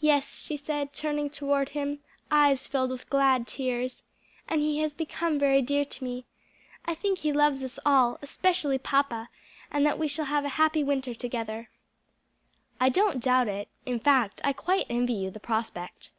"Yes," 0.00 0.40
she 0.40 0.56
said 0.56 0.92
turning 0.92 1.30
toward 1.30 1.68
him 1.68 2.00
eyes 2.32 2.66
filled 2.66 2.90
with 2.90 3.08
glad 3.08 3.46
tears, 3.46 4.02
"and 4.48 4.60
he 4.60 4.80
has 4.80 4.92
become 4.92 5.38
very 5.38 5.62
dear 5.62 5.84
to 5.84 6.02
me. 6.02 6.24
I 6.84 6.96
think 6.96 7.20
he 7.20 7.32
loves 7.32 7.62
us 7.62 7.78
all 7.86 8.18
especially 8.22 8.76
papa 8.78 9.28
and 9.70 9.86
that 9.86 10.00
we 10.00 10.08
shall 10.08 10.24
have 10.24 10.44
a 10.44 10.48
happy 10.58 10.82
winter 10.82 11.14
together." 11.14 11.70
"I 12.80 12.88
don't 12.88 13.20
doubt 13.22 13.46
it; 13.46 13.68
in 13.84 14.00
fact, 14.00 14.40
I 14.42 14.52
quite 14.52 14.86
envy 14.88 15.12
you 15.12 15.30
the 15.30 15.38
prospect." 15.38 16.10